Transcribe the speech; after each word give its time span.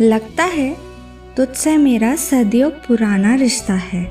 लगता 0.00 0.44
है 0.44 0.76
तुझसे 1.36 1.76
मेरा 1.76 2.16
सदियों 2.16 2.70
पुराना 2.70 3.34
रिश्ता 3.34 3.74
है। 3.74 4.02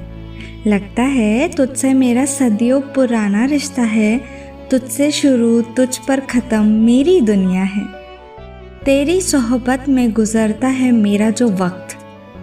लगता 0.68 1.04
है 1.04 1.48
तुझसे 1.48 1.94
मेरा 1.94 2.26
सदियों 2.26 2.82
पुराना 2.82 3.46
रिश्ता 3.46 3.82
है। 3.82 4.18
तुझसे 4.72 5.12
शुरू 5.12 5.62
तुझ 5.62 5.98
पर 5.98 6.20
ख़त्म 6.20 6.66
मेरी 6.66 7.22
दुनिया 7.22 7.64
है। 7.64 7.86
तेरी 8.86 9.22
सोहबत 9.22 9.86
में 9.90 10.12
गुज़रता 10.14 10.68
है 10.68 10.92
मेरा 10.92 11.30
जो 11.30 11.50
वक्त। 11.50 11.96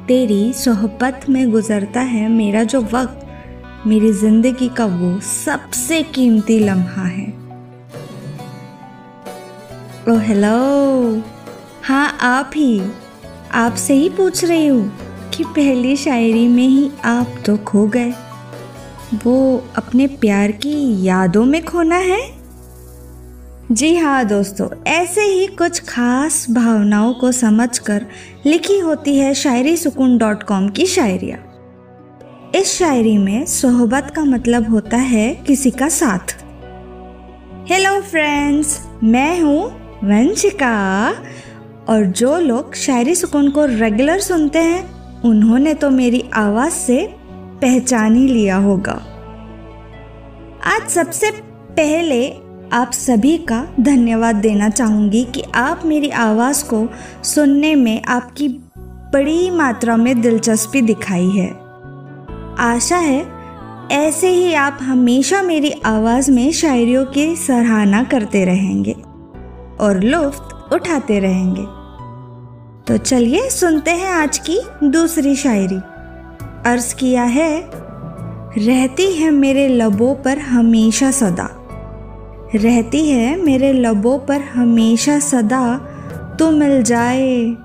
तेरी 0.09 0.53
सोहबत 0.53 1.21
में 1.29 1.51
गुज़रता 1.51 2.01
है 2.01 2.29
मेरा 2.29 2.65
जो 2.65 2.81
वक्त। 2.81 3.87
मेरी 3.87 4.13
ज़िंदगी 4.13 4.69
का 4.69 4.85
वो 4.87 5.21
सबसे 5.21 6.03
कीमती 6.03 6.59
लम्हा 6.59 7.07
है। 7.07 7.29
ओ 10.09 10.19
हेलो 10.19 11.23
हाँ 11.83 12.19
आप 12.21 12.51
ही। 12.57 12.83
आपसे 13.55 13.95
ही 13.95 14.09
पूछ 14.09 14.45
रही 14.45 14.67
हूँ 14.67 15.31
कि 15.35 15.45
पहली 15.45 15.97
शायरी 15.97 16.47
में 16.49 16.67
ही 16.69 16.91
आप 17.05 17.35
तो 17.47 17.57
खो 17.57 17.87
गए। 17.87 18.13
वो 19.25 19.65
अपने 19.77 20.07
प्यार 20.07 20.53
की 20.53 21.05
यादों 21.07 21.45
में 21.45 21.65
खोना 21.65 21.97
है? 21.97 22.21
जी 23.73 23.95
हाँ 23.97 24.25
दोस्तों, 24.25 24.69
ऐसे 24.87 25.21
ही 25.21 25.47
कुछ 25.47 25.81
खास 25.81 26.47
भावनाओं 26.51 27.13
को 27.15 27.33
समझकर 27.33 28.07
लिखी 28.47 28.79
होती 28.79 29.17
है 29.17 29.35
शायरी 29.35 29.77
सुकून 29.77 30.17
डॉट 30.19 30.43
कॉम 30.43 30.69
की 30.69 30.87
शायरिया। 30.87 31.39
इस 32.55 32.73
शायरी 32.79 33.17
में 33.19 33.45
सोहबत 33.47 34.13
का 34.17 34.25
मतलब 34.25 34.71
होता 34.71 34.97
है 34.97 35.35
किसी 35.47 35.71
का 35.71 35.89
साथ। 35.89 36.37
हेलो 37.69 38.01
फ्रेंड्स 38.01 38.79
मैं 39.03 39.41
हूँ 39.41 39.63
वंशिका। 40.05 40.75
और 41.89 42.05
जो 42.05 42.39
लोग 42.39 42.75
शायरी 42.75 43.15
सुकून 43.15 43.51
को 43.51 43.65
रेगुलर 43.65 44.21
सुनते 44.21 44.59
हैं, 44.59 44.91
उन्होंने 45.23 45.75
तो 45.75 45.91
मेरी 45.91 46.25
आवाज़ 46.35 46.73
से 46.73 47.15
पहचान 47.63 48.17
ही 48.17 48.29
लिया 48.29 48.57
होगा। 48.57 49.03
आज 50.65 50.89
सबसे 50.89 51.31
पहले 51.71 52.33
आप 52.73 52.91
सभी 52.93 53.39
का 53.39 53.67
धन्यवाद 53.81 54.37
देना 54.37 54.69
चाहूँगी 54.69 55.25
कि 55.25 55.43
आप 55.55 55.83
मेरी 55.85 56.11
आवाज़ 56.11 56.65
को 56.65 56.89
सुनने 57.25 57.75
में 57.75 58.03
आपकी 58.03 58.49
बड़ी 58.79 59.51
मात्रा 59.51 59.97
में 59.97 60.21
दिलचस्पी 60.21 60.81
दिखाई 60.81 61.29
है। 61.29 61.51
आशा 62.59 62.97
है, 62.97 63.27
ऐसे 63.93 64.29
ही 64.29 64.55
आप 64.55 64.79
हमेशा 64.83 65.43
मेरी 65.43 65.71
आवाज़ 65.71 66.31
में 66.31 66.53
शायरियों 66.53 67.05
की 67.05 67.37
सराहना 67.37 68.05
करते 68.05 68.45
रहेंगे। 68.45 68.93
और 69.81 70.01
लुफ्त 70.05 70.62
उठाते 70.73 71.19
रहेंगे। 71.19 71.63
तो 72.87 72.97
चलिए 72.97 73.51
सुनते 73.51 73.91
हैं 73.91 74.11
आज 74.11 74.39
की 74.39 74.61
दूसरी 74.85 75.37
शायरी। 75.37 75.81
अर्ज़ 76.71 76.95
किया 76.95 77.23
है, 77.23 77.71
रहती 78.59 79.13
है 79.13 79.31
मेरे 79.31 79.69
लबों 79.69 80.15
पर 80.15 80.39
हमेशा 80.39 81.11
सदा। 81.11 81.49
रहती 82.55 83.11
है 83.11 83.43
मेरे 83.43 83.73
लबों 83.73 84.19
पर 84.19 84.41
हमेशा 84.41 85.19
सदा 85.19 85.77
तो 86.39 86.51
मिल 86.51 86.83
जाए। 86.83 87.57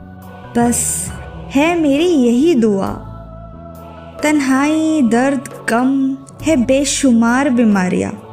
बस 0.57 1.09
है 1.47 1.81
मेरी 1.81 2.06
यही 2.06 2.56
दुआ। 2.56 2.89
तन्हाई 4.24 5.01
दर्द 5.01 5.47
कम 5.69 6.18
है 6.41 6.56
बेशुमार 6.56 7.50
बीमारियाँ। 7.50 8.26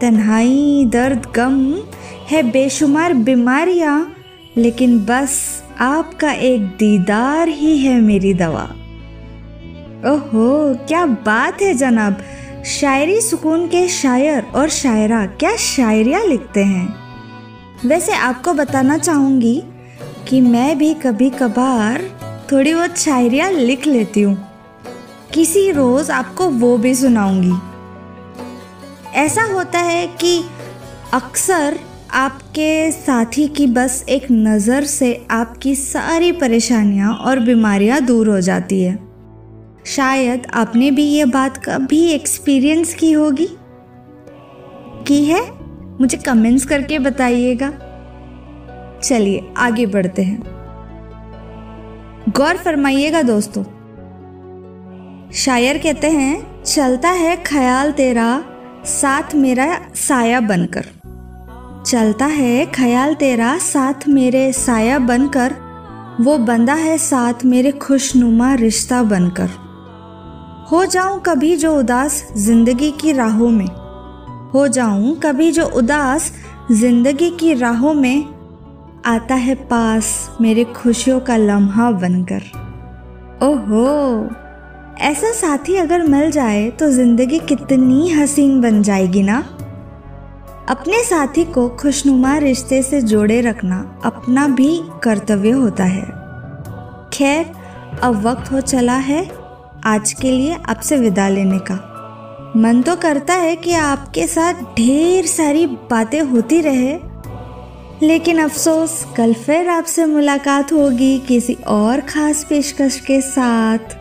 तन्हाई 0.00 0.84
दर्द 0.88 1.26
गम 1.36 1.74
है 2.30 2.42
बेशुमार 2.42 3.14
बीमारियाँ, 3.14 4.14
लेकिन 4.56 4.98
बस 4.98 5.62
आपका 5.80 6.32
एक 6.32 6.62
दीदार 6.62 7.48
ही 7.48 7.78
है 7.78 8.00
मेरी 8.00 8.34
दवा। 8.34 8.62
ओहो, 10.06 10.74
क्या 10.88 11.06
बात 11.06 11.62
है 11.62 11.74
जनाब। 11.74 12.22
शायरी 12.66 13.20
सुकून 13.20 13.66
के 13.66 13.88
शायर 13.88 14.42
और 14.54 14.68
शायरा, 14.68 15.26
क्या 15.26 15.56
शायरिया 15.56 16.22
लिखते 16.22 16.64
हैं। 16.64 16.96
वैसे 17.86 18.12
आपको 18.12 18.52
बताना 18.52 18.98
चाहूँगी 18.98 19.62
कि 20.28 20.40
मैं 20.40 20.78
भी 20.78 20.94
कभी 20.94 21.30
कभार 21.30 22.02
थोड़ी 22.52 22.74
बहुत 22.74 22.98
शायरिया 22.98 23.50
लिख 23.50 23.86
लेती 23.86 24.20
हूँ। 24.20 24.48
किसी 25.34 25.70
रोज़ 25.70 26.12
आपको 26.12 26.48
वो 26.48 26.78
भी 26.78 26.94
सुनाऊँगी। 26.94 27.52
ऐसा 29.14 29.42
होता 29.42 29.78
है 29.78 30.06
कि 30.06 30.44
अक्सर 31.12 31.78
आपके 32.10 32.90
साथी 32.90 33.48
की 33.48 33.66
बस 33.66 34.04
एक 34.08 34.26
नज़र 34.32 34.84
से 34.84 35.26
आपकी 35.30 35.74
सारी 35.74 36.32
परेशानियाँ 36.32 37.14
और 37.14 37.38
बीमारियाँ 37.38 38.00
दूर 38.00 38.28
हो 38.28 38.40
जाती 38.40 38.82
है। 38.82 38.98
शायद 39.86 40.46
आपने 40.54 40.90
भी 40.90 41.02
ये 41.02 41.24
बात 41.24 41.64
कभी 41.68 42.08
एक्सपीरियंस 42.08 42.94
की 42.94 43.12
होगी? 43.12 43.48
की 45.06 45.24
है? 45.24 45.52
मुझे 46.00 46.16
कमेंट्स 46.16 46.64
करके 46.64 46.98
बताइएगा। 46.98 47.72
चलिए, 49.04 49.48
आगे 49.56 49.86
बढ़ते 49.86 50.22
हैं। 50.22 50.42
गौर 52.28 52.56
फरमाइएगा 52.56 53.22
दोस्तों। 53.22 53.64
शायर 55.32 55.78
कहते 55.78 56.10
हैं, 56.10 56.62
चलता 56.62 57.10
है 57.10 57.36
ख्याल 57.36 57.92
तेरा 57.92 58.44
साथ 58.86 59.34
मेरा 59.34 59.80
साया 59.94 60.40
बनकर। 60.40 60.84
चलता 61.86 62.26
है 62.26 62.66
ख्याल 62.66 63.14
तेरा 63.14 63.58
साथ 63.58 64.08
मेरे 64.08 64.52
साया 64.52 64.98
बनकर। 64.98 65.54
वो 66.20 66.38
बंदा 66.38 66.74
है 66.74 66.98
साथ 66.98 67.44
मेरे 67.44 67.72
खुशनुमा 67.72 68.54
रिश्ता 68.54 69.02
बनकर। 69.02 69.48
हो 70.72 70.84
जाऊँ 70.84 71.22
कभी 71.26 71.56
जो 71.56 71.78
उदास 71.78 72.32
ज़िंदगी 72.36 72.90
की 72.90 73.12
राहों 73.12 73.50
में। 73.50 73.68
हो 74.54 74.68
जाऊँ 74.68 75.16
कभी 75.16 75.52
जो 75.52 75.64
उदास 75.66 76.32
ज़िंदगी 76.72 77.30
की 77.30 77.54
राहों 77.54 77.94
में। 77.94 78.24
आता 79.06 79.34
है 79.34 79.54
पास 79.54 80.36
मेरे 80.40 80.64
खुशियों 80.64 81.20
का 81.20 81.36
लम्हा 81.36 81.90
बनकर। 81.90 82.42
ओहो! 83.42 84.30
ऐसा 85.00 85.30
साथी 85.32 85.74
अगर 85.76 86.02
मिल 86.02 86.30
जाए 86.30 86.68
तो 86.70 86.90
ज़िंदगी 86.90 87.38
कितनी 87.38 88.10
हसीन 88.10 88.60
बन 88.60 88.82
जाएगी 88.82 89.22
ना? 89.22 89.38
अपने 90.68 91.02
साथी 91.04 91.44
को 91.44 91.68
खुशनुमा 91.68 92.36
रिश्ते 92.38 92.82
से 92.82 93.00
जोड़े 93.02 93.40
रखना 93.40 93.78
अपना 94.04 94.46
भी 94.48 94.80
कर्तव्य 95.02 95.50
होता 95.50 95.84
है। 95.84 96.02
खैर, 97.12 97.52
अब 98.02 98.22
वक्त 98.22 98.50
हो 98.52 98.60
चला 98.60 98.96
है। 98.96 99.22
आज 99.84 100.12
के 100.12 100.30
लिए 100.30 100.56
आपसे 100.68 100.96
विदा 100.96 101.28
लेने 101.28 101.58
का। 101.58 101.74
मन 102.56 102.82
तो 102.82 102.96
करता 102.96 103.34
है 103.34 103.54
कि 103.56 103.72
आपके 103.72 104.26
साथ 104.26 104.62
ढेर 104.76 105.26
सारी 105.26 105.66
बातें 105.66 106.20
होती 106.22 106.60
रहे, 106.60 106.98
लेकिन 108.02 108.38
अफसोस, 108.38 109.04
कल 109.16 109.34
फिर 109.36 109.68
आपसे 109.68 110.06
मुलाकात 110.06 110.72
होगी 110.72 111.18
किसी 111.18 111.54
और 111.54 112.00
खास 112.00 112.44
पेशकश 112.44 113.00
के 113.00 113.20
साथ। 113.20 113.97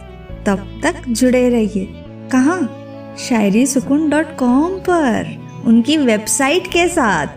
तब 0.47 0.79
तक 0.83 0.95
जुड़े 1.07 1.49
रहिए। 1.49 1.87
कहाँ? 2.31 2.83
शायरी 3.19 3.65
सुकून 3.65 4.09
डॉट 4.09 4.37
कॉम 4.37 4.69
पर, 4.69 5.47
उनकी 5.65 5.97
वेबसाइट 5.97 6.67
के 6.67 6.87
साथ। 6.87 7.27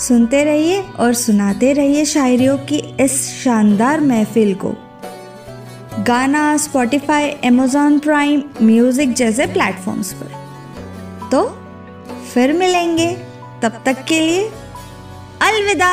सुनते 0.00 0.44
रहिए 0.44 0.82
और 0.82 1.14
सुनाते 1.14 1.72
रहिए 1.72 2.04
शायरियों 2.04 2.58
की 2.58 2.76
इस 3.00 3.44
शानदार 3.44 4.00
महफिल 4.00 4.54
को। 4.54 4.74
गाना 6.04 6.56
स्पॉटिफाई 6.56 7.30
अमेजॉन 7.30 7.98
प्राइम 7.98 8.42
म्यूज़िक 8.62 9.12
जैसे 9.12 9.46
प्लेटफॉर्म्स 9.46 10.12
पर। 10.12 10.32
तो 11.30 11.58
फिर 12.34 12.52
मिलेंगे। 12.52 13.16
तब 13.62 13.82
तक 13.86 14.04
के 14.04 14.20
लिए 14.20 14.48
अलविदा। 15.42 15.88